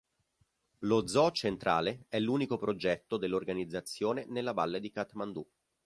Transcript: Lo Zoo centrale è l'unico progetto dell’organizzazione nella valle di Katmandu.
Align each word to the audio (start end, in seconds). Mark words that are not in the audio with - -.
Lo 0.79 1.05
Zoo 1.05 1.29
centrale 1.29 2.05
è 2.09 2.17
l'unico 2.19 2.57
progetto 2.57 3.17
dell’organizzazione 3.17 4.25
nella 4.25 4.51
valle 4.51 4.79
di 4.79 4.89
Katmandu. 4.89 5.47